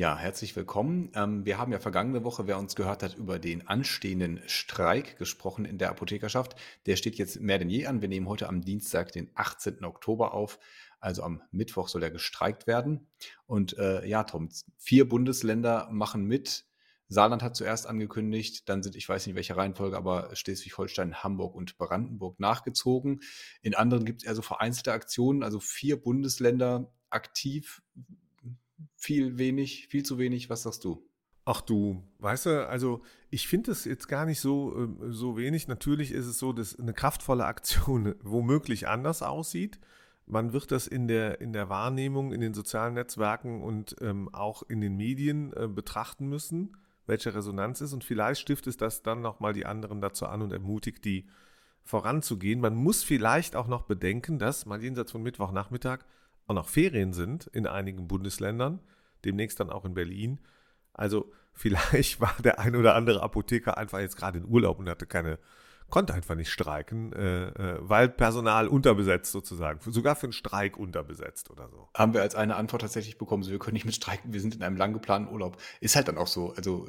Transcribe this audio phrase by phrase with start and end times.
[0.00, 1.12] Ja, herzlich willkommen.
[1.14, 5.66] Ähm, wir haben ja vergangene Woche, wer uns gehört hat, über den anstehenden Streik gesprochen
[5.66, 6.56] in der Apothekerschaft.
[6.86, 8.00] Der steht jetzt mehr denn je an.
[8.00, 9.84] Wir nehmen heute am Dienstag, den 18.
[9.84, 10.58] Oktober auf.
[11.00, 13.08] Also am Mittwoch soll er gestreikt werden.
[13.44, 16.64] Und äh, ja, Tom, vier Bundesländer machen mit.
[17.08, 21.76] Saarland hat zuerst angekündigt, dann sind, ich weiß nicht welche Reihenfolge, aber Schleswig-Holstein, Hamburg und
[21.76, 23.20] Brandenburg nachgezogen.
[23.60, 27.82] In anderen gibt es eher so vereinzelte Aktionen, also vier Bundesländer aktiv
[28.96, 30.50] viel wenig, viel zu wenig.
[30.50, 31.06] Was sagst du?
[31.44, 35.68] Ach du, weißt du, also ich finde es jetzt gar nicht so, ähm, so wenig.
[35.68, 39.80] Natürlich ist es so, dass eine kraftvolle Aktion womöglich anders aussieht.
[40.26, 44.62] Man wird das in der, in der Wahrnehmung, in den sozialen Netzwerken und ähm, auch
[44.62, 47.94] in den Medien äh, betrachten müssen, welche Resonanz ist.
[47.94, 51.26] Und vielleicht stiftet das dann nochmal die anderen dazu an und ermutigt die
[51.82, 52.60] voranzugehen.
[52.60, 56.04] Man muss vielleicht auch noch bedenken, dass mal jenseits von Mittwochnachmittag
[56.50, 58.80] auch noch Ferien sind in einigen Bundesländern,
[59.24, 60.40] demnächst dann auch in Berlin.
[60.92, 65.06] Also vielleicht war der ein oder andere Apotheker einfach jetzt gerade in Urlaub und hatte
[65.06, 65.38] keine
[65.90, 71.50] konnte einfach nicht streiken, äh, äh, weil Personal unterbesetzt sozusagen, sogar für einen Streik unterbesetzt
[71.50, 71.88] oder so.
[71.94, 74.54] Haben wir als eine Antwort tatsächlich bekommen, so wir können nicht mit streiken, wir sind
[74.54, 75.58] in einem lang geplanten Urlaub.
[75.80, 76.52] Ist halt dann auch so.
[76.54, 76.88] Also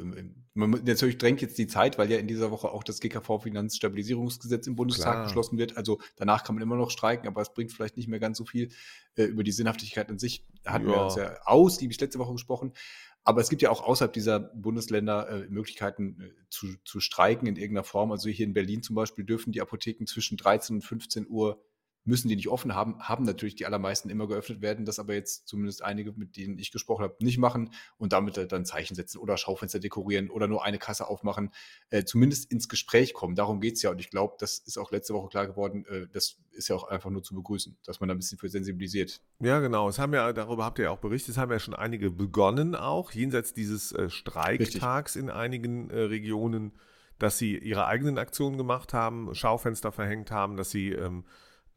[0.54, 4.76] man, natürlich drängt jetzt die Zeit, weil ja in dieser Woche auch das GKV-Finanzstabilisierungsgesetz im
[4.76, 5.24] Bundestag Klar.
[5.24, 5.78] beschlossen wird.
[5.78, 8.46] Also danach kann man immer noch streiken, aber es bringt vielleicht nicht mehr ganz so
[8.46, 8.70] viel
[9.16, 10.46] äh, über die Sinnhaftigkeit an sich.
[10.66, 10.96] Hatten ja.
[10.96, 12.74] wir uns ja ausgiebig letzte Woche gesprochen.
[13.24, 17.56] Aber es gibt ja auch außerhalb dieser Bundesländer äh, Möglichkeiten äh, zu, zu streiken in
[17.56, 18.12] irgendeiner Form.
[18.12, 21.64] Also hier in Berlin zum Beispiel dürfen die Apotheken zwischen 13 und 15 Uhr
[22.04, 25.48] müssen die nicht offen haben, haben natürlich die allermeisten immer geöffnet werden, das aber jetzt
[25.48, 29.38] zumindest einige, mit denen ich gesprochen habe, nicht machen und damit dann Zeichen setzen oder
[29.38, 31.52] Schaufenster dekorieren oder nur eine Kasse aufmachen,
[31.90, 33.36] äh, zumindest ins Gespräch kommen.
[33.36, 36.38] Darum geht's ja und ich glaube, das ist auch letzte Woche klar geworden, äh, das
[36.52, 39.22] ist ja auch einfach nur zu begrüßen, dass man da ein bisschen für sensibilisiert.
[39.40, 39.88] Ja, genau.
[39.88, 42.76] Es haben ja, darüber habt ihr ja auch berichtet, es haben ja schon einige begonnen
[42.76, 45.30] auch, jenseits dieses äh, Streiktags Richtig.
[45.30, 46.74] in einigen äh, Regionen,
[47.20, 51.24] dass sie ihre eigenen Aktionen gemacht haben, Schaufenster verhängt haben, dass sie ähm,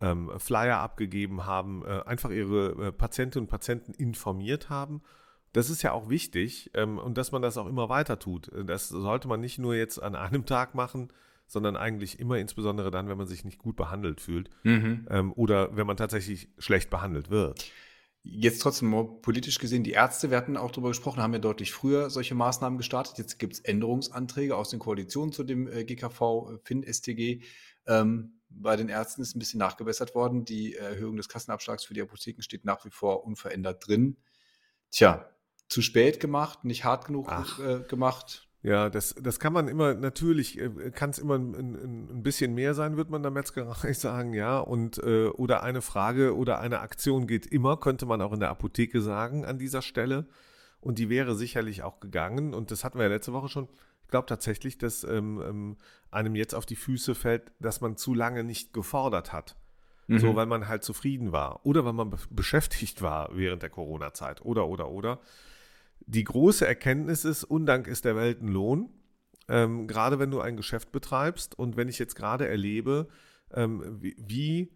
[0.05, 5.03] ähm, Flyer abgegeben haben, äh, einfach ihre äh, Patientinnen und Patienten informiert haben.
[5.53, 8.51] Das ist ja auch wichtig ähm, und dass man das auch immer weiter tut.
[8.67, 11.09] Das sollte man nicht nur jetzt an einem Tag machen,
[11.47, 15.07] sondern eigentlich immer insbesondere dann, wenn man sich nicht gut behandelt fühlt mhm.
[15.11, 17.65] ähm, oder wenn man tatsächlich schlecht behandelt wird.
[18.27, 18.91] Jetzt trotzdem
[19.21, 22.79] politisch gesehen, die Ärzte, wir hatten auch darüber gesprochen, haben ja deutlich früher solche Maßnahmen
[22.79, 23.19] gestartet.
[23.19, 27.43] Jetzt gibt es Änderungsanträge aus den Koalitionen zu dem äh, GKV, FIN, STG.
[27.87, 30.45] Ähm, bei den Ärzten ist ein bisschen nachgebessert worden.
[30.45, 34.17] Die Erhöhung des Kassenabschlags für die Apotheken steht nach wie vor unverändert drin.
[34.91, 35.29] Tja,
[35.69, 38.49] zu spät gemacht, nicht hart genug äh, gemacht.
[38.63, 42.55] Ja, das, das kann man immer, natürlich äh, kann es immer ein, ein, ein, bisschen
[42.55, 44.59] mehr sein, wird man der Metzgerei sagen, ja.
[44.59, 48.49] Und äh, oder eine Frage oder eine Aktion geht immer, könnte man auch in der
[48.49, 50.27] Apotheke sagen an dieser Stelle.
[50.81, 52.55] Und die wäre sicherlich auch gegangen.
[52.55, 53.69] Und das hatten wir ja letzte Woche schon
[54.05, 55.77] ich glaube tatsächlich, dass ähm, ähm,
[56.11, 59.57] einem jetzt auf die Füße fällt, dass man zu lange nicht gefordert hat.
[60.07, 60.19] Mhm.
[60.19, 64.43] So, weil man halt zufrieden war oder weil man be beschäftigt war während der Corona-Zeit
[64.43, 65.21] oder, oder, oder.
[66.07, 68.91] Die große Erkenntnis ist, Undank ist der Welt ein Lohn.
[69.49, 73.09] Ähm, gerade wenn du ein Geschäft betreibst und wenn ich jetzt gerade erlebe,
[73.53, 74.73] ähm, wie, wie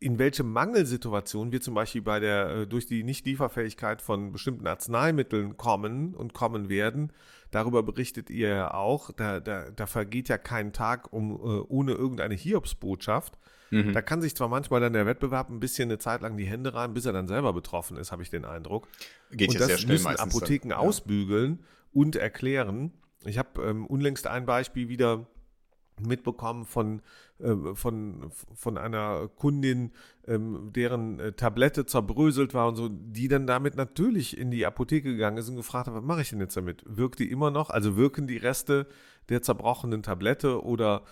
[0.00, 5.58] in welche Mangelsituation wir zum Beispiel bei der, äh, durch die Nichtlieferfähigkeit von bestimmten Arzneimitteln
[5.58, 7.12] kommen und kommen werden.
[7.50, 9.12] Darüber berichtet ihr ja auch.
[9.12, 13.38] Da, da, da vergeht ja kein Tag um, äh, ohne irgendeine Hiobsbotschaft.
[13.70, 13.92] Mhm.
[13.92, 16.72] Da kann sich zwar manchmal dann der Wettbewerb ein bisschen eine Zeit lang die Hände
[16.72, 18.88] rein, bis er dann selber betroffen ist, habe ich den Eindruck.
[19.30, 20.88] Geht und ja das sehr schnell müssen Apotheken dann, ja.
[20.88, 21.60] ausbügeln
[21.92, 22.92] und erklären.
[23.26, 25.26] Ich habe ähm, unlängst ein Beispiel wieder
[26.06, 27.02] mitbekommen von,
[27.38, 29.92] äh, von, von einer Kundin,
[30.26, 35.12] ähm, deren äh, Tablette zerbröselt war und so, die dann damit natürlich in die Apotheke
[35.12, 36.82] gegangen ist und gefragt hat, was mache ich denn jetzt damit?
[36.86, 37.70] Wirkt die immer noch?
[37.70, 38.86] Also wirken die Reste
[39.28, 41.02] der zerbrochenen Tablette oder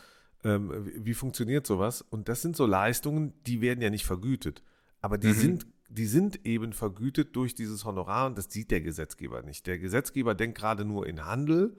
[0.45, 2.03] ähm, wie, funktioniert sowas?
[2.03, 4.63] Und das sind so Leistungen, die werden ja nicht vergütet.
[5.01, 5.35] Aber die mhm.
[5.35, 9.67] sind die sind eben vergütet durch dieses Honorar und das sieht der Gesetzgeber nicht.
[9.67, 11.77] Der Gesetzgeber denkt gerade nur in Handel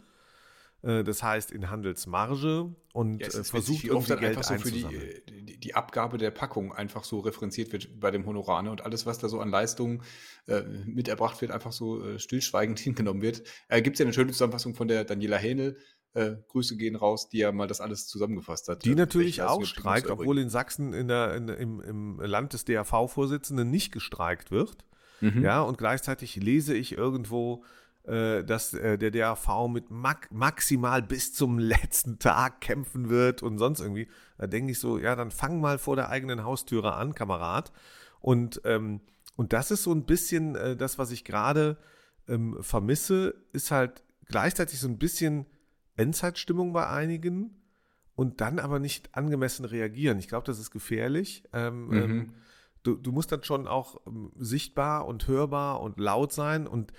[0.81, 4.71] das heißt in Handelsmarge und ja, äh, versucht wie oft dann Geld einfach so für
[4.71, 8.71] die, äh, die, die, Abgabe der Packung einfach so referenziert wird bei dem Honorar ne?
[8.71, 10.01] und alles, was da so an Leistungen
[10.47, 13.43] äh, mit erbracht wird, einfach so äh, stillschweigend hingenommen wird.
[13.67, 15.77] Äh, Gibt es ja eine schöne Zusammenfassung von der Daniela Hähnel,
[16.13, 18.83] Äh, Grüße gehen raus, die ja mal das alles zusammengefasst hat.
[18.83, 23.69] Die natürlich auch streikt, obwohl in Sachsen in der, in, im, im Land des DAV-Vorsitzenden
[23.69, 24.85] nicht gestreikt wird.
[25.21, 25.43] Mhm.
[25.43, 27.78] Ja, und gleichzeitig lese ich irgendwo, äh,
[28.43, 34.07] dass äh, der DAV mit maximal bis zum letzten Tag kämpfen wird und sonst irgendwie.
[34.37, 37.71] Da denke ich so, ja, dann fang mal vor der eigenen Haustüre an, Kamerad.
[38.19, 39.01] Und, ähm,
[39.35, 41.77] und das ist so ein bisschen äh, das, was ich gerade
[42.27, 45.45] ähm, vermisse, ist halt gleichzeitig so ein bisschen
[45.97, 47.55] Endzeitstimmung bei einigen
[48.15, 50.19] und dann aber nicht angemessen reagieren.
[50.19, 51.43] Ich glaube, das ist gefährlich.
[51.53, 51.97] Ähm, mhm.
[51.97, 52.33] ähm,
[52.83, 56.93] du, du, musst dann schon auch ähm, sichtbar und hörbar und laut sein und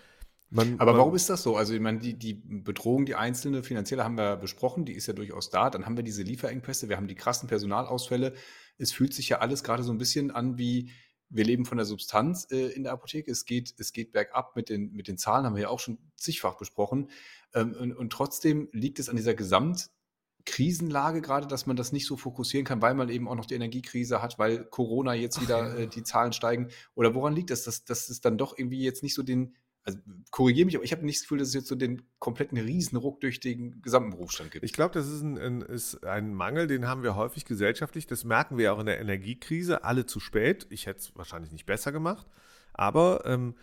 [0.51, 1.57] man, aber warum ist das so?
[1.57, 5.13] Also, ich meine, die, die Bedrohung, die einzelne finanzielle haben wir besprochen, die ist ja
[5.13, 5.71] durchaus da.
[5.71, 8.35] Dann haben wir diese Lieferengpässe, wir haben die krassen Personalausfälle.
[8.77, 10.91] Es fühlt sich ja alles gerade so ein bisschen an wie,
[11.29, 13.31] wir leben von der Substanz äh, in der Apotheke.
[13.31, 15.99] Es geht, es geht bergab mit den, mit den Zahlen, haben wir ja auch schon
[16.17, 17.11] zigfach besprochen.
[17.55, 22.17] Ähm, und, und trotzdem liegt es an dieser Gesamtkrisenlage gerade, dass man das nicht so
[22.17, 25.75] fokussieren kann, weil man eben auch noch die Energiekrise hat, weil Corona jetzt wieder ja.
[25.75, 26.71] äh, die Zahlen steigen.
[26.97, 29.55] Oder woran liegt das, dass, dass es dann doch irgendwie jetzt nicht so den,
[29.85, 29.99] also
[30.31, 33.21] korrigiere mich, aber ich habe nicht das Gefühl, dass es jetzt so den kompletten Riesenruck
[33.21, 34.65] durch den gesamten Berufsstand gibt.
[34.65, 38.07] Ich glaube, das ist ein, ein, ist ein Mangel, den haben wir häufig gesellschaftlich.
[38.07, 40.67] Das merken wir auch in der Energiekrise, alle zu spät.
[40.71, 42.27] Ich hätte es wahrscheinlich nicht besser gemacht.
[42.73, 43.55] Aber ähm,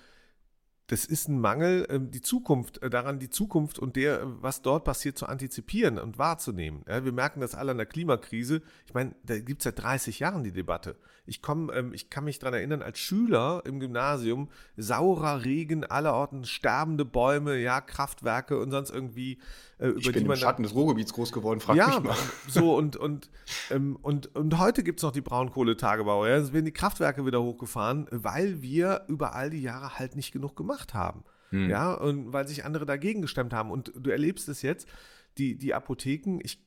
[0.87, 4.85] das ist ein Mangel, ähm, die Zukunft, äh, daran die Zukunft und der, was dort
[4.85, 6.83] passiert, zu antizipieren und wahrzunehmen.
[6.87, 8.61] Ja, wir merken das alle an der Klimakrise.
[8.85, 10.95] Ich meine, da gibt es seit 30 Jahren die Debatte.
[11.25, 16.45] Ich komme, ähm, ich kann mich daran erinnern, als Schüler im Gymnasium, saurer Regen, allerorten
[16.45, 19.39] sterbende Bäume, ja, Kraftwerke und sonst irgendwie
[19.79, 22.09] äh, über ich bin die man im Schatten des Ruhrgebiets groß geworden, frag ja, mich
[22.09, 22.17] mal.
[22.47, 23.29] So und und
[23.69, 26.25] ähm, und und heute gibt es noch die Braunkohletagebau.
[26.25, 30.31] Ja, es werden die Kraftwerke wieder hochgefahren, weil wir über all die Jahre halt nicht
[30.31, 31.23] genug gemacht haben.
[31.49, 31.69] Hm.
[31.69, 33.71] Ja, und weil sich andere dagegen gestemmt haben.
[33.71, 34.87] Und du erlebst es jetzt,
[35.37, 36.59] die, die Apotheken, ich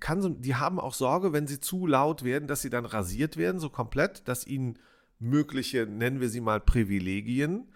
[0.00, 3.36] kann so, die haben auch Sorge, wenn sie zu laut werden, dass sie dann rasiert
[3.36, 4.78] werden, so komplett, dass ihnen
[5.18, 7.66] mögliche, nennen wir sie mal, Privilegien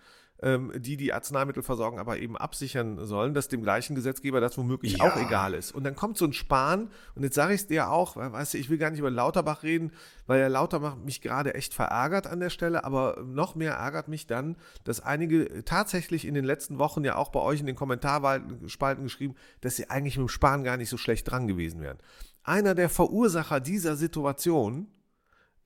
[0.42, 5.04] ähm, die die Arzneimittelversorgung aber eben absichern sollen, dass dem gleichen Gesetzgeber das womöglich ja.
[5.04, 5.72] auch egal ist.
[5.72, 8.58] Und dann kommt so ein Spahn, und jetzt sage ich es dir auch, weißt du,
[8.58, 9.92] ich will gar nicht über Lauterbach reden,
[10.26, 14.26] weil der Lauterbach mich gerade echt verärgert an der Stelle, aber noch mehr ärgert mich
[14.26, 19.02] dann, dass einige tatsächlich in den letzten Wochen ja auch bei euch in den Kommentarspalten
[19.02, 21.98] geschrieben, dass sie eigentlich mit dem Spahn gar nicht so schlecht dran gewesen wären.
[22.42, 24.88] Einer der Verursacher dieser Situation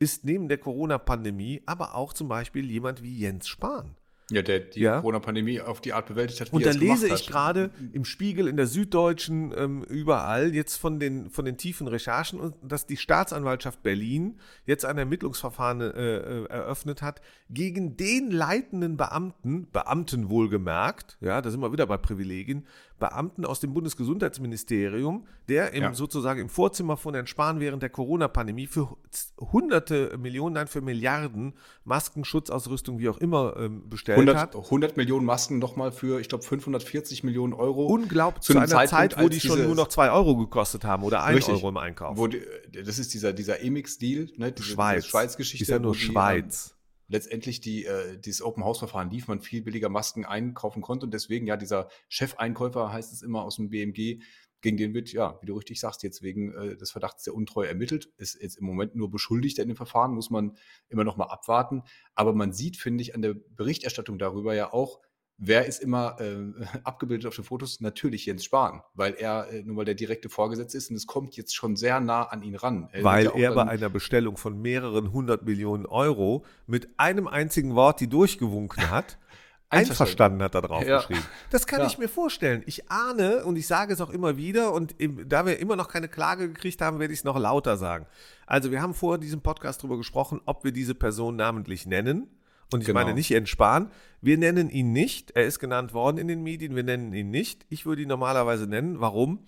[0.00, 3.96] ist neben der Corona-Pandemie aber auch zum Beispiel jemand wie Jens Spahn.
[4.34, 5.00] Ja, der die ja.
[5.00, 6.52] Corona-Pandemie auf die Art bewältigt hat.
[6.52, 10.98] Wie Und da lese ich gerade im Spiegel, in der Süddeutschen, ähm, überall jetzt von
[10.98, 17.02] den, von den tiefen Recherchen, dass die Staatsanwaltschaft Berlin jetzt ein Ermittlungsverfahren äh, äh, eröffnet
[17.02, 17.20] hat
[17.50, 22.66] gegen den leitenden Beamten, Beamten wohlgemerkt, ja, da sind wir wieder bei Privilegien,
[22.98, 25.94] Beamten aus dem Bundesgesundheitsministerium, der im, ja.
[25.94, 28.96] sozusagen im Vorzimmer von Herrn Spahn während der Corona-Pandemie für
[29.40, 31.54] hunderte Millionen, nein, für Milliarden
[31.84, 34.54] Masken, Schutzausrüstung, wie auch immer, ähm, bestellt 100, hat.
[34.56, 37.86] 100 Millionen Masken nochmal für, ich glaube, 540 Millionen Euro.
[37.86, 41.02] Unglaublich, zu, zu einer Zeitpunkt, Zeit, wo die schon nur noch 2 Euro gekostet haben
[41.02, 42.16] oder 1 Euro im Einkauf.
[42.28, 42.42] Die,
[42.82, 45.06] das ist dieser, dieser Emix-Deal, ne, diese, Schweiz.
[45.06, 45.64] Schweiz-Geschichte.
[45.64, 46.68] Ist ja nur Schweiz.
[46.68, 51.46] Die, letztendlich die, äh, dieses Open-House-Verfahren lief, man viel billiger Masken einkaufen konnte und deswegen
[51.46, 54.22] ja dieser Chefeinkäufer, heißt es immer aus dem BMG,
[54.64, 57.68] gegen den wird, ja, wie du richtig sagst, jetzt wegen äh, des Verdachts der Untreue
[57.68, 60.56] ermittelt, ist jetzt im Moment nur beschuldigt in dem Verfahren, muss man
[60.88, 61.82] immer noch mal abwarten.
[62.14, 65.00] Aber man sieht, finde ich, an der Berichterstattung darüber ja auch,
[65.36, 66.36] Wer ist immer äh,
[66.84, 67.80] abgebildet auf den Fotos?
[67.80, 71.36] Natürlich Jens Spahn, weil er äh, nun mal der direkte Vorgesetzte ist und es kommt
[71.36, 72.88] jetzt schon sehr nah an ihn ran.
[72.92, 77.74] Er weil ja er bei einer Bestellung von mehreren hundert Millionen Euro mit einem einzigen
[77.74, 79.18] Wort, die durchgewunken hat,
[79.70, 80.98] einverstanden hat da drauf ja.
[80.98, 81.24] geschrieben.
[81.50, 81.86] Das kann ja.
[81.86, 82.62] ich mir vorstellen.
[82.66, 85.88] Ich ahne und ich sage es auch immer wieder und im, da wir immer noch
[85.88, 88.06] keine Klage gekriegt haben, werde ich es noch lauter sagen.
[88.46, 92.28] Also wir haben vor diesem Podcast darüber gesprochen, ob wir diese Person namentlich nennen.
[92.72, 93.00] Und ich genau.
[93.00, 93.90] meine nicht entsparen.
[94.20, 95.32] Wir nennen ihn nicht.
[95.32, 96.74] Er ist genannt worden in den Medien.
[96.74, 97.66] Wir nennen ihn nicht.
[97.68, 99.00] Ich würde ihn normalerweise nennen.
[99.00, 99.40] Warum?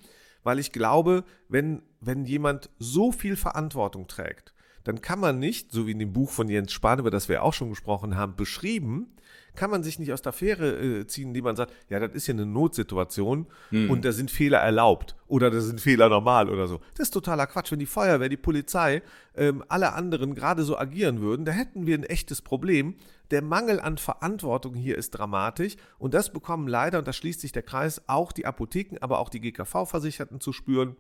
[0.43, 4.55] Weil ich glaube, wenn, wenn jemand so viel Verantwortung trägt,
[4.85, 7.43] dann kann man nicht, so wie in dem Buch von Jens Spahn, über das wir
[7.43, 9.17] auch schon gesprochen haben, beschrieben,
[9.57, 12.27] kann man sich nicht aus der Fähre äh, ziehen, indem man sagt, ja, das ist
[12.27, 13.91] ja eine Notsituation hm.
[13.91, 16.81] und da sind Fehler erlaubt oder da sind Fehler normal oder so.
[16.97, 17.73] Das ist totaler Quatsch.
[17.73, 19.03] Wenn die Feuerwehr, die Polizei,
[19.35, 22.95] ähm, alle anderen gerade so agieren würden, da hätten wir ein echtes Problem.
[23.31, 27.53] Der Mangel an Verantwortung hier ist dramatisch und das bekommen leider, und da schließt sich
[27.53, 30.97] der Kreis, auch die Apotheken, aber auch die GKV-Versicherten zu spüren.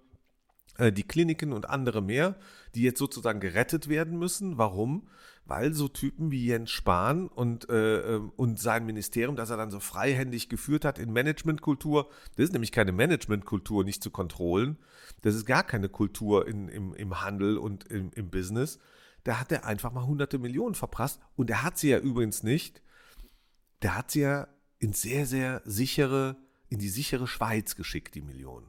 [0.78, 2.36] äh, die Kliniken und andere mehr,
[2.74, 4.58] die jetzt sozusagen gerettet werden müssen.
[4.58, 5.08] Warum?
[5.48, 9.70] Weil so Typen wie Jens Spahn und, äh, ähm, und sein Ministerium, das er dann
[9.70, 14.76] so freihändig geführt hat in Managementkultur, das ist nämlich keine Managementkultur, nicht zu kontrollen.
[15.22, 18.80] Das ist gar keine Kultur in, im, im Handel und im, im Business.
[19.22, 21.20] Da hat er einfach mal hunderte Millionen verprasst.
[21.36, 22.82] Und er hat sie ja übrigens nicht.
[23.82, 24.48] Der hat sie ja
[24.78, 26.36] in sehr, sehr sichere,
[26.68, 28.68] in die sichere Schweiz geschickt, die Millionen.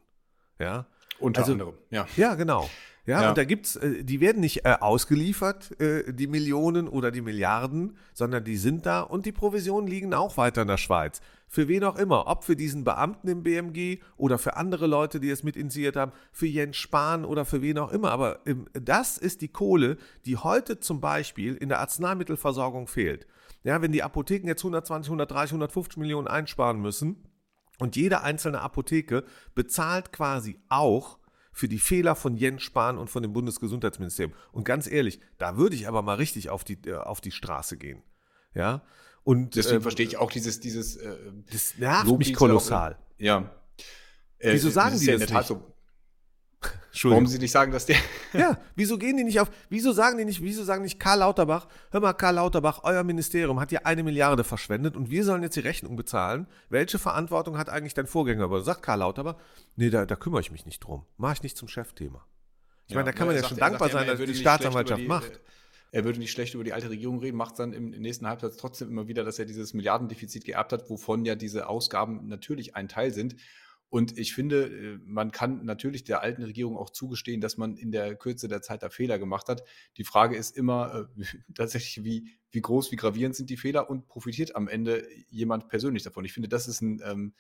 [0.60, 0.88] Ja.
[1.20, 2.08] Unter also, anderem, ja.
[2.16, 2.70] Ja, genau.
[3.08, 3.30] Ja, Ja.
[3.30, 7.98] und da gibt's, äh, die werden nicht äh, ausgeliefert, äh, die Millionen oder die Milliarden,
[8.14, 11.22] sondern die sind da und die Provisionen liegen auch weiter in der Schweiz.
[11.48, 15.30] Für wen auch immer, ob für diesen Beamten im BMG oder für andere Leute, die
[15.30, 18.12] es mit initiiert haben, für Jens Spahn oder für wen auch immer.
[18.12, 19.96] Aber ähm, das ist die Kohle,
[20.26, 23.26] die heute zum Beispiel in der Arzneimittelversorgung fehlt.
[23.64, 27.24] Ja, wenn die Apotheken jetzt 120, 130, 150 Millionen einsparen müssen,
[27.80, 29.24] und jede einzelne Apotheke
[29.54, 31.20] bezahlt quasi auch
[31.58, 34.32] für die Fehler von Jens Spahn und von dem Bundesgesundheitsministerium.
[34.52, 37.78] Und ganz ehrlich, da würde ich aber mal richtig auf die, äh, auf die Straße
[37.78, 38.04] gehen.
[38.54, 38.84] Ja.
[39.24, 41.16] Und Deswegen ähm, verstehe ich auch dieses, dieses äh,
[41.52, 43.00] das nervt Lob, mich auch- kolossal.
[43.18, 43.50] Ja.
[44.38, 45.48] Äh, Wieso sagen die ja das Tat nicht?
[45.48, 45.74] So.
[47.06, 47.98] Warum sie nicht sagen, dass der.
[48.34, 51.68] Ja, wieso gehen die nicht auf, wieso sagen die nicht, wieso sagen nicht Karl Lauterbach,
[51.92, 55.56] hör mal, Karl Lauterbach, euer Ministerium hat ja eine Milliarde verschwendet und wir sollen jetzt
[55.56, 56.48] die Rechnung bezahlen.
[56.70, 58.44] Welche Verantwortung hat eigentlich dein Vorgänger?
[58.46, 59.36] Aber sagt Karl Lauterbach,
[59.76, 61.06] nee, da, da kümmere ich mich nicht drum.
[61.18, 62.26] Mache ich nicht zum Chefthema.
[62.88, 65.02] Ich meine, da kann man ja sagt- schon dankbar sagt ja sein, dass die Staatsanwaltschaft
[65.02, 65.32] die, macht.
[65.32, 65.40] äh,
[65.92, 68.90] Er würde nicht schlecht über die alte Regierung reden, macht dann im nächsten Halbsatz trotzdem
[68.90, 73.12] immer wieder, dass er dieses Milliardendefizit geerbt hat, wovon ja diese Ausgaben natürlich ein Teil
[73.14, 73.36] sind.
[73.90, 77.92] Und ich finde, äh, man kann natürlich der alten Regierung auch zugestehen, dass man in
[77.92, 79.64] der Kürze der Zeit da Fehler gemacht hat.
[79.98, 81.24] Die Frage ist immer äh,
[81.56, 86.04] tatsächlich, wie, wie groß, wie gravierend sind die Fehler und profitiert am Ende jemand persönlich
[86.04, 86.26] davon.
[86.26, 87.34] Ich finde, das ist ein, ähm,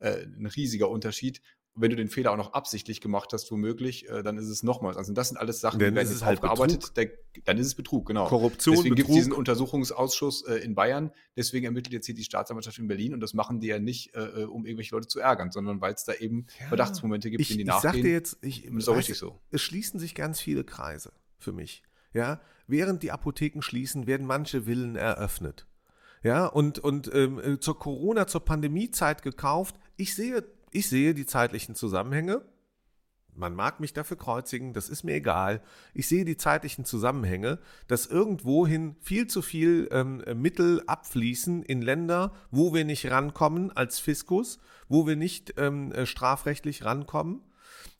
[0.00, 1.40] äh, ein riesiger Unterschied.
[1.74, 4.96] Wenn du den Fehler auch noch absichtlich gemacht hast, womöglich, äh, dann ist es nochmals.
[4.98, 6.96] Also das sind alles Sachen, Dann die werden jetzt halt aufgearbeitet.
[6.96, 7.10] Der,
[7.44, 8.26] dann ist es Betrug, genau.
[8.26, 11.12] Korruption, Deswegen gibt es diesen Untersuchungsausschuss äh, in Bayern.
[11.36, 13.14] Deswegen ermittelt jetzt hier die Staatsanwaltschaft in Berlin.
[13.14, 16.04] Und das machen die ja nicht, äh, um irgendwelche Leute zu ärgern, sondern weil es
[16.04, 16.66] da eben Ja.
[16.68, 18.04] Verdachtsmomente gibt, ich, denen die ich sag nachgehen.
[18.04, 19.40] dir jetzt, ich, das ist auch richtig so.
[19.50, 21.82] Es schließen sich ganz viele Kreise für mich.
[22.12, 25.66] Ja, während die Apotheken schließen, werden manche Villen eröffnet.
[26.22, 29.76] Ja, und, und ähm, äh, zur Corona, zur Pandemiezeit gekauft.
[29.96, 32.42] Ich sehe, ich sehe die zeitlichen Zusammenhänge.
[33.34, 35.62] Man mag mich dafür kreuzigen, das ist mir egal.
[35.94, 42.34] Ich sehe die zeitlichen Zusammenhänge, dass irgendwohin viel zu viel ähm, Mittel abfließen in Länder,
[42.50, 47.40] wo wir nicht rankommen als Fiskus, wo wir nicht ähm, äh, strafrechtlich rankommen.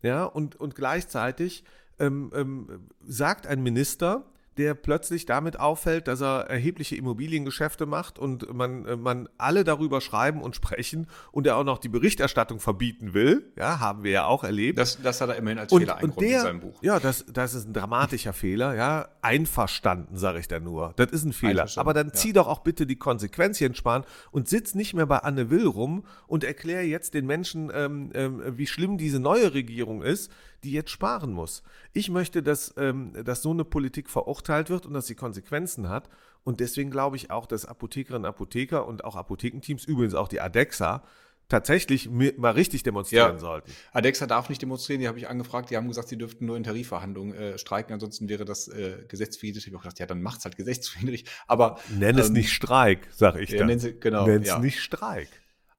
[0.02, 1.64] Ja, und, und gleichzeitig
[1.98, 8.52] ähm, ähm, sagt ein Minister, der plötzlich damit auffällt, dass er erhebliche Immobiliengeschäfte macht und
[8.54, 13.14] man, äh, man alle darüber schreiben und sprechen und er auch noch die Berichterstattung verbieten
[13.14, 13.52] will.
[13.56, 14.78] Ja, haben wir ja auch erlebt.
[14.78, 16.82] Das, das hat er immerhin als Und, Fehler eingeräumt in seinem Buch.
[16.82, 19.08] ja, das, das ist ein dramatischer Fehler, ja.
[19.22, 20.94] Einverstanden, sage ich da nur.
[20.96, 21.66] Das ist ein Fehler.
[21.76, 22.12] Aber dann ja.
[22.12, 26.04] zieh doch auch bitte die Konsequenzen sparen und sitz nicht mehr bei Anne Will rum
[26.26, 30.30] und erklär jetzt den Menschen, ähm, ähm, wie schlimm diese neue Regierung ist,
[30.64, 31.62] die jetzt sparen muss.
[31.92, 36.08] Ich möchte, dass, ähm, dass so eine Politik verurteilt wird und dass sie Konsequenzen hat.
[36.44, 41.02] Und deswegen glaube ich auch, dass Apothekerinnen, Apotheker und auch Apothekenteams, übrigens auch die ADEXA,
[41.48, 43.38] tatsächlich mal richtig demonstrieren Ja.
[43.38, 43.70] sollten.
[43.92, 46.62] Adexa darf nicht demonstrieren, die habe ich angefragt, die haben gesagt, sie dürften nur in
[46.62, 49.66] Tarifverhandlungen äh, streiken, ansonsten wäre das äh, gesetzwidrig.
[49.66, 51.26] Ich habe auch gedacht, ja, dann macht's halt gesetzwidrig.
[51.46, 53.66] Aber Nenn es ähm, nicht Streik, sag ich ja, dann.
[53.66, 54.58] nennen Sie- genau, Nenn's ja.
[54.60, 55.28] nicht Streik.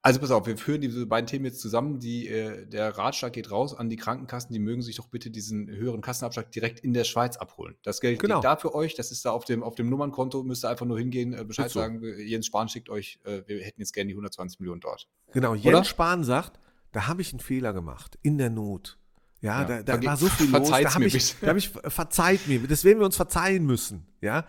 [0.06, 1.98] Also pass auf, wir führen diese beiden Themen jetzt zusammen.
[1.98, 5.66] Die, äh, der Ratschlag geht raus an die Krankenkassen, die mögen sich doch bitte diesen
[5.70, 7.74] höheren Kassenabschlag direkt in der Schweiz abholen.
[7.82, 8.34] Das Geld Genau.
[8.34, 10.84] liegt da für euch, das ist da auf dem, auf dem Nummernkonto, müsst ihr einfach
[10.84, 11.80] nur hingehen, äh, Bescheid so.
[11.80, 15.08] sagen, äh, Jens Spahn schickt euch, äh, wir hätten jetzt gerne die 120 Millionen dort.
[15.32, 15.84] Genau, Jens Oder?
[15.84, 16.60] Spahn sagt,
[16.92, 18.98] da habe ich einen Fehler gemacht, in der Not.
[19.40, 21.70] Ja, Ja, da, da verge- war so viel los, da habe ich, da hab ich,
[21.70, 24.44] verzeiht mir, das werden wir uns verzeihen müssen, ja.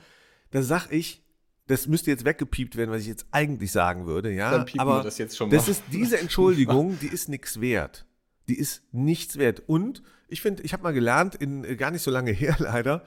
[0.52, 1.25] Da sag ich,
[1.68, 4.52] das müsste jetzt weggepiept werden, was ich jetzt eigentlich sagen würde, ja.
[4.52, 5.56] Dann piepen aber wir das jetzt schon mal.
[5.56, 8.06] das ist diese Entschuldigung, die ist nichts wert.
[8.48, 9.64] Die ist nichts wert.
[9.68, 13.04] Und ich finde, ich habe mal gelernt, in äh, gar nicht so lange her leider,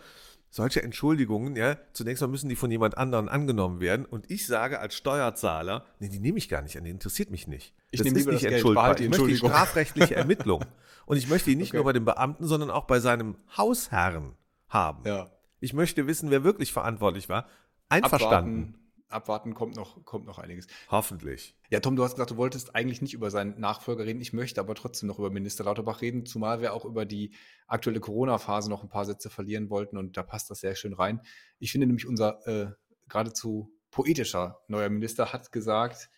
[0.51, 4.07] solche Entschuldigungen, ja, zunächst mal müssen die von jemand anderem angenommen werden.
[4.07, 7.47] Und ich sage als Steuerzahler, nee, die nehme ich gar nicht an, die interessiert mich
[7.47, 7.75] nicht.
[7.91, 10.65] Ich nehme lieber das Geld, behalte die Ich möchte die strafrechtliche Ermittlung.
[11.07, 11.77] Und ich möchte ihn nicht Okay.
[11.77, 14.35] nur bei dem Beamten, sondern auch bei seinem Hausherrn
[14.69, 15.03] haben.
[15.07, 15.31] ja.
[15.61, 17.45] Ich möchte wissen, wer wirklich verantwortlich war.
[17.89, 18.63] Einverstanden.
[18.65, 20.67] Abwarten, abwarten kommt noch, kommt noch einiges.
[20.91, 21.57] Hoffentlich.
[21.71, 24.21] Ja, Tom, du hast gesagt, du wolltest eigentlich nicht über seinen Nachfolger reden.
[24.21, 27.35] Ich möchte aber trotzdem noch über Minister Lauterbach reden, zumal wir auch über die
[27.67, 31.21] aktuelle Corona-Phase noch ein paar Sätze verlieren wollten und da passt das sehr schön rein.
[31.59, 32.73] Ich finde nämlich, unser äh,
[33.09, 36.11] geradezu poetischer neuer Minister hat gesagt,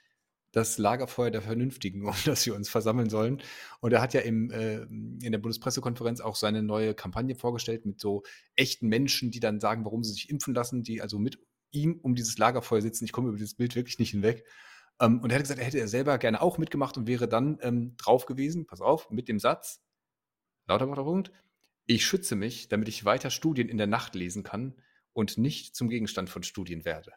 [0.52, 3.42] das Lagerfeuer der Vernünftigen, um das wir uns versammeln sollen.
[3.80, 8.00] Und er hat ja im, äh, in der Bundespressekonferenz auch seine neue Kampagne vorgestellt mit
[8.00, 8.22] so
[8.56, 11.38] echten Menschen, die dann sagen, warum sie sich impfen lassen, die also mit
[11.70, 13.04] ihm um dieses Lagerfeuer sitzen.
[13.04, 14.44] Ich komme über dieses Bild wirklich nicht hinweg.
[15.00, 17.58] Ähm, und er hat gesagt, er hätte er selber gerne auch mitgemacht und wäre dann
[17.62, 19.82] ähm, drauf gewesen, pass auf, mit dem Satz,
[20.66, 21.32] lauter Punkt,
[21.86, 24.74] ich schütze mich, damit ich weiter Studien in der Nacht lesen kann
[25.12, 27.12] und nicht zum Gegenstand von Studien werde.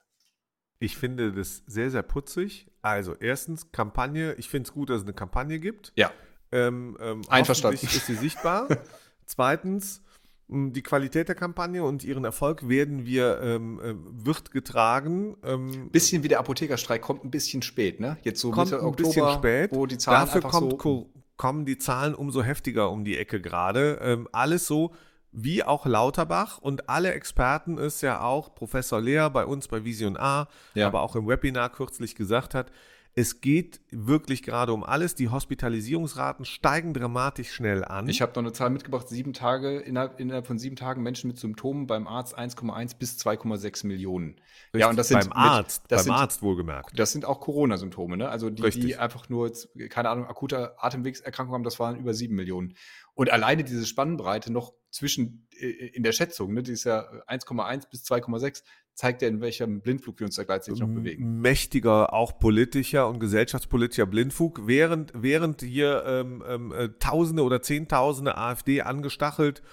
[0.79, 2.71] Ich finde das sehr, sehr putzig.
[2.81, 4.33] Also, erstens, Kampagne.
[4.33, 5.93] Ich finde es gut, dass es eine Kampagne gibt.
[5.95, 6.11] Ja.
[6.51, 7.85] Ähm, ähm, Einverstanden.
[7.85, 8.67] Ist sie sichtbar.
[9.25, 10.02] Zweitens,
[10.47, 15.35] die Qualität der Kampagne und ihren Erfolg werden wir, ähm, äh, wird getragen.
[15.43, 18.17] Ähm, bisschen wie der Apothekerstreik kommt ein bisschen spät, ne?
[18.23, 19.71] Jetzt so kommt Mitte ein Oktober, bisschen spät.
[19.73, 23.99] wo die Zahlen Dafür kommt, so kommen die Zahlen umso heftiger um die Ecke gerade.
[24.01, 24.93] Ähm, alles so
[25.33, 30.15] wie auch Lauterbach und alle Experten es ja auch, Professor Lehr bei uns bei Vision
[30.15, 30.85] A, ja.
[30.85, 32.71] aber auch im Webinar kürzlich gesagt hat,
[33.15, 35.13] es geht wirklich gerade um alles.
[35.13, 38.09] Die Hospitalisierungsraten steigen dramatisch schnell an.
[38.09, 41.37] Ich habe noch eine Zahl mitgebracht: sieben Tage, innerhalb, innerhalb von sieben Tagen Menschen mit
[41.37, 44.29] Symptomen beim Arzt 1,1 bis 2,6 Millionen.
[44.73, 46.97] Richtig, ja, und das sind beim Arzt, mit, das beim sind, Arzt wohlgemerkt.
[46.97, 48.29] Das sind auch Corona-Symptome, ne?
[48.29, 49.51] Also die, die einfach nur,
[49.89, 52.73] keine Ahnung, akute Atemwegserkrankung haben, das waren über sieben Millionen.
[53.13, 57.89] Und alleine diese Spannbreite noch zwischen äh, in der Schätzung, ne, die ist ja 1,1
[57.89, 61.41] bis 2,6, zeigt ja, in welchem Blindflug wir uns da gleichzeitig noch bewegen.
[61.41, 68.37] Mächtiger, auch politischer und gesellschaftspolitischer Blindflug, während, während hier ähm, ähm, äh, Tausende oder Zehntausende
[68.37, 69.63] AfD angestachelt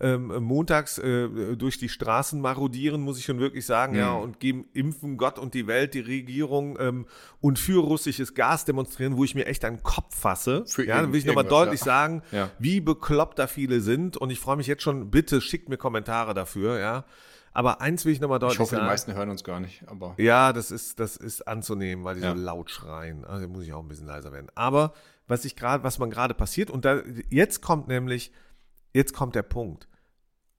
[0.00, 3.98] ähm, montags äh, durch die Straßen marodieren, muss ich schon wirklich sagen, mhm.
[3.98, 7.06] ja, und geben impfen Gott und die Welt, die Regierung ähm,
[7.40, 10.64] und für russisches Gas demonstrieren, wo ich mir echt einen Kopf fasse.
[10.66, 11.86] Für ja, dann will ich nochmal deutlich ja.
[11.86, 12.50] sagen, ja.
[12.58, 16.34] wie bekloppt da viele sind und ich freue mich jetzt schon, bitte schickt mir Kommentare
[16.34, 17.04] dafür, ja.
[17.58, 18.62] Aber eins will ich nochmal deutlich sagen.
[18.62, 18.86] Ich hoffe, sagen.
[18.86, 20.14] die meisten hören uns gar nicht, aber.
[20.16, 22.32] Ja, das ist, das ist anzunehmen, weil die ja.
[22.32, 23.24] so laut schreien.
[23.24, 24.46] Also muss ich auch ein bisschen leiser werden.
[24.54, 24.92] Aber
[25.26, 28.30] was ich gerade, was man gerade passiert, und da, jetzt kommt nämlich,
[28.94, 29.88] jetzt kommt der Punkt.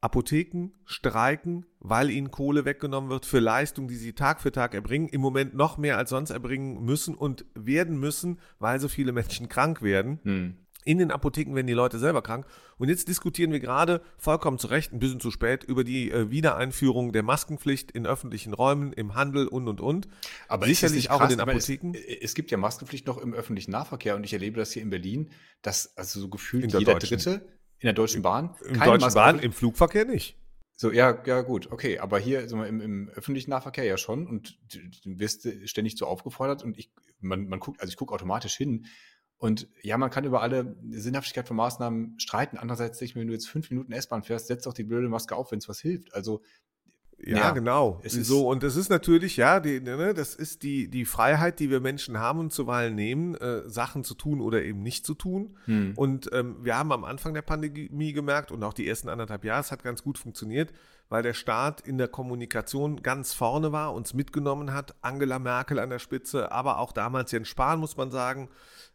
[0.02, 5.08] Apotheken streiken, weil ihnen Kohle weggenommen wird für Leistungen, die sie Tag für Tag erbringen,
[5.08, 9.48] im Moment noch mehr als sonst erbringen müssen und werden müssen, weil so viele Menschen
[9.48, 10.20] krank werden.
[10.24, 10.58] Hm.
[10.90, 12.48] In den Apotheken werden die Leute selber krank.
[12.80, 16.32] Und jetzt diskutieren wir gerade vollkommen zu Recht, ein bisschen zu spät, über die äh,
[16.32, 20.08] Wiedereinführung der Maskenpflicht in öffentlichen Räumen, im Handel und und und.
[20.48, 21.92] Aber sicherlich auch in den Apotheken.
[21.94, 24.90] Es, es, gibt ja Maskenpflicht noch im öffentlichen Nahverkehr und ich erlebe das hier in
[24.90, 25.30] Berlin,
[25.62, 27.46] dass also so gefühlt jeder Dritte
[27.78, 30.40] in der Deutschen Bahn Im Deutschen Bahn, im Flugverkehr nicht.
[30.76, 32.00] So, ja, ja, gut, okay.
[32.00, 34.58] Aber hier so im, im öffentlichen Nahverkehr ja schon und
[35.04, 38.88] du wirst ständig so aufgefordert und ich, man, man guckt, also ich gucke automatisch hin
[39.40, 42.58] und ja, man kann über alle Sinnhaftigkeit von Maßnahmen streiten.
[42.58, 45.08] Andererseits denke ich mir, wenn du jetzt fünf Minuten S-Bahn fährst, setz doch die blöde
[45.08, 46.14] Maske auf, wenn es was hilft.
[46.14, 46.42] Also
[47.22, 48.00] ja, ja, genau.
[48.04, 51.70] Es so, und das ist natürlich, ja, die, ne, das ist die, die Freiheit, die
[51.70, 55.58] wir Menschen haben und zuweilen nehmen, äh, Sachen zu tun oder eben nicht zu tun.
[55.66, 55.94] Hm.
[55.96, 59.62] Und ähm, wir haben am Anfang der Pandemie gemerkt und auch die ersten anderthalb Jahre,
[59.62, 60.72] es hat ganz gut funktioniert,
[61.10, 65.90] weil der Staat in der Kommunikation ganz vorne war, uns mitgenommen hat, Angela Merkel an
[65.90, 68.50] der Spitze, aber auch damals Jens Spahn, muss man sagen,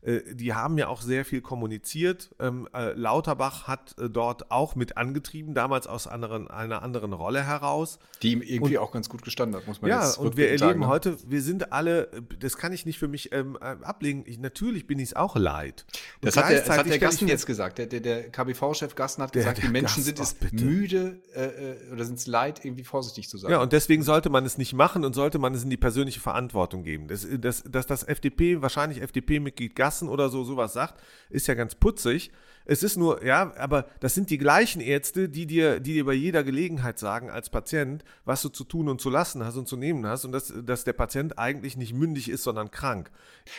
[0.04, 2.34] äh, die haben ja auch sehr viel kommuniziert.
[2.38, 7.44] Ähm, äh, Lauterbach hat äh, dort auch mit angetrieben, damals aus anderen, einer anderen Rolle
[7.44, 7.98] heraus.
[8.22, 10.36] Die ihm irgendwie und, auch ganz gut gestanden hat, muss man ja, jetzt Ja, und
[10.36, 10.88] wir erleben sagen, ne?
[10.88, 14.98] heute, wir sind alle, das kann ich nicht für mich ähm, ablegen, ich, natürlich bin
[14.98, 15.86] ich es auch leid.
[16.20, 19.34] Das hat, der, das hat der Gassen jetzt gesagt, der, der, der KBV-Chef Gassen hat
[19.34, 23.28] der, gesagt, die Menschen Gast, sind es müde äh, oder sind es leid, irgendwie vorsichtig
[23.28, 23.50] zu sein.
[23.50, 26.20] Ja, und deswegen sollte man es nicht machen und sollte man es in die persönliche
[26.20, 27.08] Verantwortung geben.
[27.08, 31.74] Das, das, dass das FDP, wahrscheinlich FDP-Mitglied Gassen oder so sowas sagt, ist ja ganz
[31.74, 32.30] putzig.
[32.66, 36.14] Es ist nur, ja, aber das sind die gleichen Ärzte, die dir, die dir bei
[36.14, 39.76] jeder Gelegenheit sagen, als Patient, was du zu tun und zu lassen hast und zu
[39.76, 43.10] nehmen hast und dass, dass der Patient eigentlich nicht mündig ist, sondern krank.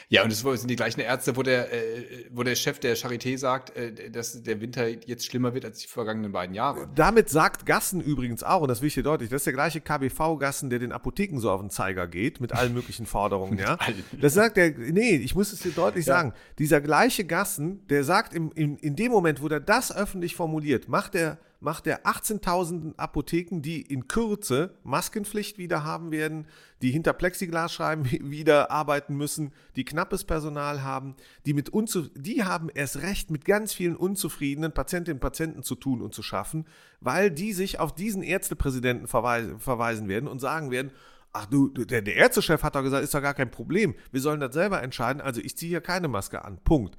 [0.10, 3.38] Ja, und es sind die gleichen Ärzte, wo der, äh, wo der Chef der Charité
[3.38, 6.90] sagt, äh, dass der Winter jetzt schlimmer wird als die vergangenen beiden Jahre.
[6.96, 9.82] Damit sagt Gassen übrigens auch, und das will ich dir deutlich, das ist der gleiche
[9.82, 13.78] KBV-Gassen, der den Apotheken so auf den Zeiger geht, mit allen möglichen Forderungen, ja.
[14.20, 16.16] Das sagt der, nee, ich muss es dir deutlich ja.
[16.16, 20.36] sagen, dieser gleiche Gassen, der sagt im, im, in dem Moment, wo er das öffentlich
[20.36, 26.46] formuliert, macht er macht er 18.000 Apotheken, die in Kürze Maskenpflicht wieder haben werden,
[26.84, 31.72] die hinter Plexiglasscheiben wieder arbeiten müssen, die knappes Personal haben, die mit
[32.16, 36.22] die haben erst recht mit ganz vielen unzufriedenen Patientinnen und Patienten zu tun und zu
[36.22, 36.68] schaffen,
[37.00, 40.92] weil die sich auf diesen Ärztepräsidenten verweisen, verweisen werden und sagen werden,
[41.38, 43.94] Ach du, der, der Ärztechef hat doch gesagt, ist doch gar kein Problem.
[44.10, 45.22] Wir sollen das selber entscheiden.
[45.22, 46.60] Also ich ziehe hier keine Maske an.
[46.64, 46.96] Punkt.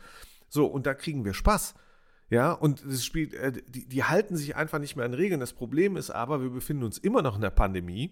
[0.51, 1.75] So, und da kriegen wir Spaß.
[2.29, 5.41] Ja, und das spielt, äh, die, die halten sich einfach nicht mehr an Regeln.
[5.41, 8.11] Das Problem ist aber, wir befinden uns immer noch in der Pandemie.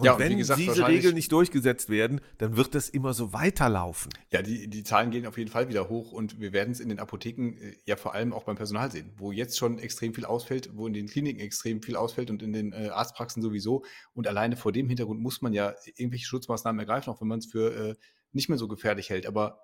[0.00, 3.34] Und ja, und wenn gesagt, diese Regeln nicht durchgesetzt werden, dann wird das immer so
[3.34, 4.10] weiterlaufen.
[4.30, 6.88] Ja, die, die Zahlen gehen auf jeden Fall wieder hoch und wir werden es in
[6.88, 10.24] den Apotheken äh, ja vor allem auch beim Personal sehen, wo jetzt schon extrem viel
[10.24, 13.84] ausfällt, wo in den Kliniken extrem viel ausfällt und in den äh, Arztpraxen sowieso.
[14.14, 17.46] Und alleine vor dem Hintergrund muss man ja irgendwelche Schutzmaßnahmen ergreifen, auch wenn man es
[17.46, 17.94] für äh,
[18.32, 19.26] nicht mehr so gefährlich hält.
[19.26, 19.60] Aber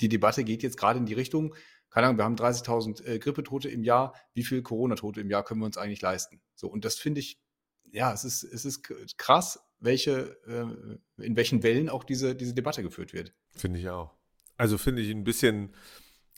[0.00, 1.54] die Debatte geht jetzt gerade in die Richtung,
[1.94, 5.60] keine Ahnung, wir haben 30.000 äh, Grippetote im Jahr, wie viel Corona-Tote im Jahr können
[5.60, 6.40] wir uns eigentlich leisten?
[6.56, 7.40] So, und das finde ich,
[7.92, 8.82] ja, es ist, es ist
[9.16, 13.32] krass, welche, äh, in welchen Wellen auch diese, diese Debatte geführt wird.
[13.52, 14.12] Finde ich auch.
[14.56, 15.72] Also finde ich ein bisschen,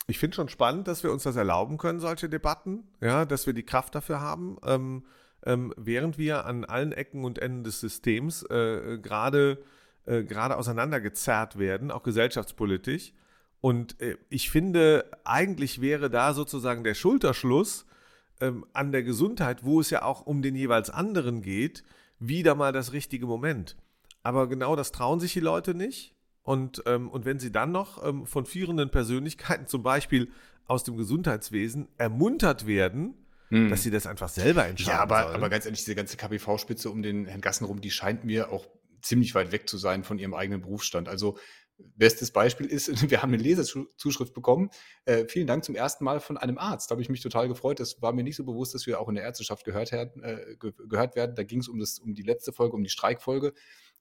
[0.07, 3.55] ich finde schon spannend, dass wir uns das erlauben können, solche Debatten, ja, dass wir
[3.55, 5.07] die Kraft dafür haben, ähm,
[5.45, 9.63] ähm, während wir an allen Ecken und Enden des Systems äh, gerade
[10.07, 13.13] äh, gerade auseinandergezerrt werden, auch gesellschaftspolitisch.
[13.61, 17.87] Und äh, ich finde, eigentlich wäre da sozusagen der Schulterschluss
[18.41, 21.85] ähm, an der Gesundheit, wo es ja auch um den jeweils anderen geht,
[22.19, 23.77] wieder mal das richtige Moment.
[24.23, 26.15] Aber genau das trauen sich die Leute nicht.
[26.43, 30.31] Und, ähm, und wenn sie dann noch ähm, von führenden Persönlichkeiten, zum Beispiel
[30.67, 33.15] aus dem Gesundheitswesen, ermuntert werden,
[33.49, 33.71] hm.
[33.71, 34.97] dass sie das einfach selber entscheiden.
[34.97, 38.25] Ja, aber, aber ganz ehrlich, diese ganze KPV-Spitze um den Herrn Gassen rum, die scheint
[38.25, 38.67] mir auch
[39.03, 41.09] ziemlich weit weg zu sein von ihrem eigenen Berufsstand.
[41.09, 41.39] Also
[41.79, 44.71] Bestes Beispiel ist, wir haben eine Leserzuschrift bekommen.
[45.05, 46.91] Äh, vielen Dank zum ersten Mal von einem Arzt.
[46.91, 47.81] Da habe ich mich total gefreut.
[47.81, 51.17] Das war mir nicht so bewusst, dass wir auch in der Ärzteschaft gehört, äh, gehört
[51.17, 51.35] werden.
[51.37, 53.53] Da ging es um, um die letzte Folge, um die Streikfolge.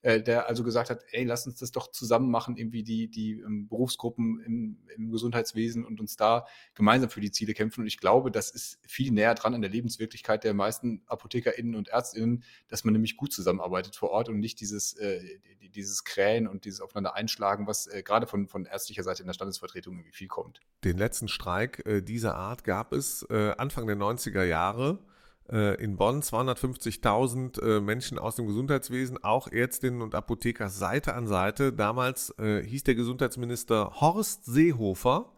[0.05, 3.39] Äh, der also gesagt hat, ey, lass uns das doch zusammen machen, irgendwie die, die
[3.39, 7.81] ähm, Berufsgruppen im, im, Gesundheitswesen und uns da gemeinsam für die Ziele kämpfen.
[7.81, 11.89] Und ich glaube, das ist viel näher dran an der Lebenswirklichkeit der meisten ApothekerInnen und
[11.89, 15.39] ÄrztInnen, dass man nämlich gut zusammenarbeitet vor Ort und nicht dieses, äh,
[15.73, 19.33] dieses Krähen und dieses aufeinander Einschlagen, was äh, gerade von, von ärztlicher Seite in der
[19.33, 20.61] Standesvertretung irgendwie viel kommt.
[20.83, 24.99] Den letzten Streik äh, dieser Art gab es äh, Anfang der 90er Jahre
[25.47, 31.71] in Bonn 250.000 äh, Menschen aus dem Gesundheitswesen, auch Ärztinnen und Apotheker Seite an Seite.
[31.71, 35.31] Damals äh, hieß der Gesundheitsminister Horst Seehofer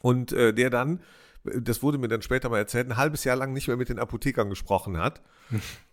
[0.00, 1.00] und äh, der dann,
[1.42, 3.98] das wurde mir dann später mal erzählt, ein halbes Jahr lang nicht mehr mit den
[3.98, 5.22] Apothekern gesprochen hat.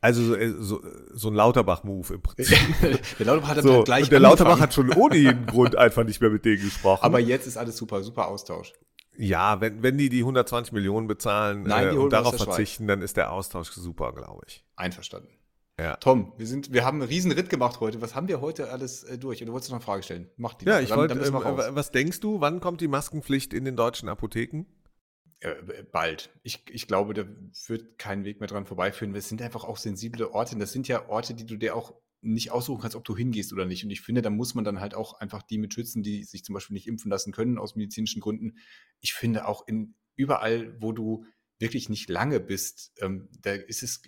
[0.02, 2.58] Also so, äh, so, so ein Lauterbach-Move im Prinzip.
[3.20, 6.30] der Lauterbach hat so, gleich Der Lauterbach hat schon ohne jeden Grund einfach nicht mehr
[6.30, 7.04] mit denen gesprochen.
[7.04, 8.74] Aber jetzt ist alles super, super Austausch.
[9.18, 13.18] Ja, wenn, wenn die die 120 Millionen bezahlen Nein, äh, und darauf verzichten, dann ist
[13.18, 14.66] der Austausch super, glaube ich.
[14.76, 15.30] Einverstanden.
[15.80, 15.96] Ja.
[15.98, 18.02] Tom, wir, sind, wir haben einen riesen Ritt gemacht heute.
[18.02, 19.42] Was haben wir heute alles äh, durch?
[19.42, 20.30] Und du wolltest noch eine Frage stellen.
[20.38, 20.66] Mach die.
[20.66, 24.66] Ja, ich wollte, äh, was denkst du, wann kommt die Maskenpflicht in den deutschen Apotheken?
[25.40, 26.30] Äh, bald.
[26.44, 27.26] Ich, ich glaube, da
[27.68, 29.16] wird kein Weg mehr dran vorbeiführen.
[29.16, 30.56] Es sind einfach auch sensible Orte.
[30.56, 33.54] Und das sind ja Orte, die du dir auch nicht aussuchen kannst, ob du hingehst
[33.54, 33.84] oder nicht.
[33.84, 36.44] Und ich finde, da muss man dann halt auch einfach die mit schützen, die sich
[36.44, 38.58] zum Beispiel nicht impfen lassen können aus medizinischen Gründen.
[39.02, 41.26] Ich finde auch in überall, wo du
[41.60, 44.02] wirklich nicht lange bist, ähm, da ist es,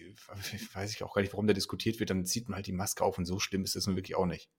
[0.73, 3.03] weiß ich auch gar nicht, warum da diskutiert wird, dann zieht man halt die Maske
[3.03, 4.49] auf und so schlimm ist es nun wirklich auch nicht.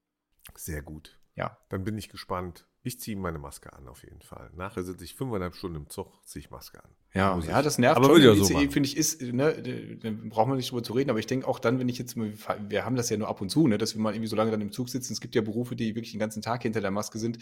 [0.55, 1.19] Sehr gut.
[1.37, 1.59] Ja.
[1.69, 2.67] Dann bin ich gespannt.
[2.83, 4.51] Ich ziehe meine Maske an, auf jeden Fall.
[4.55, 6.91] Nachher sitze ich fünfeinhalb Stunden im Zug, ziehe ich Maske an.
[7.15, 8.23] Ja, ja das nervt aber schon.
[8.23, 11.27] Ja so finde ich, ist, ne, da braucht man nicht drüber zu reden, aber ich
[11.27, 13.77] denke auch dann, wenn ich jetzt, wir haben das ja nur ab und zu, ne,
[13.77, 15.13] dass wir mal irgendwie so lange dann im Zug sitzen.
[15.13, 17.39] Es gibt ja Berufe, die wirklich den ganzen Tag hinter der Maske sind.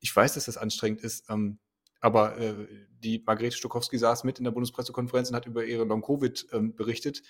[0.00, 1.58] Ich weiß, dass das anstrengend ist, ähm,
[2.00, 2.54] aber äh,
[3.00, 7.22] die Margrethe Stokowski saß mit in der Bundespressekonferenz und hat über ihre Long-Covid ähm, berichtet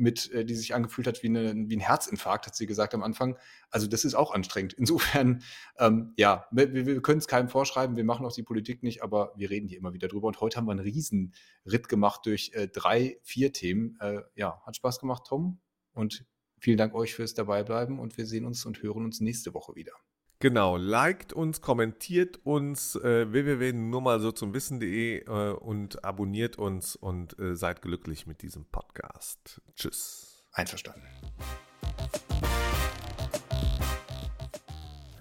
[0.00, 3.02] mit, äh, die sich angefühlt hat wie, eine, wie ein Herzinfarkt, hat sie gesagt am
[3.02, 3.36] Anfang.
[3.70, 4.72] Also das ist auch anstrengend.
[4.72, 5.42] Insofern,
[5.78, 9.32] ähm, ja, wir, wir können es keinem vorschreiben, wir machen auch die Politik nicht, aber
[9.36, 10.28] wir reden hier immer wieder drüber.
[10.28, 11.34] Und heute haben wir einen riesen
[11.64, 13.98] Ritt gemacht durch äh, drei, vier Themen.
[14.00, 15.60] Äh, ja, hat Spaß gemacht, Tom.
[15.92, 16.24] Und
[16.58, 19.92] vielen Dank euch fürs Dabeibleiben und wir sehen uns und hören uns nächste Woche wieder.
[20.42, 28.26] Genau, liked uns, kommentiert uns äh, www.nurmalsozumwissen.de äh, und abonniert uns und äh, seid glücklich
[28.26, 29.60] mit diesem Podcast.
[29.76, 30.42] Tschüss.
[30.52, 31.06] Einverstanden.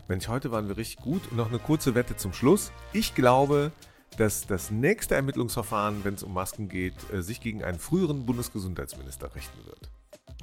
[0.08, 1.21] Mensch, heute waren wir richtig gut.
[1.32, 2.71] Und noch eine kurze Wette zum Schluss.
[2.93, 3.73] Ich glaube,
[4.17, 9.36] dass das nächste Ermittlungsverfahren, wenn es um Masken geht, äh, sich gegen einen früheren Bundesgesundheitsminister
[9.36, 9.91] richten wird.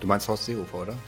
[0.00, 0.98] Du meinst Horst Seehofer, oder?